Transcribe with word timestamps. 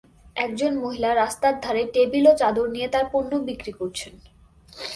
একজন 0.35 0.71
মহিলা 0.83 1.09
রাস্তার 1.13 1.55
ধারে 1.63 1.83
টেবিল 1.93 2.25
ও 2.27 2.33
চাদর 2.37 2.67
নিয়ে 2.75 2.87
তার 2.87 3.05
পণ্য 3.11 3.31
বিক্রি 3.47 3.71
করছেন 3.79 4.13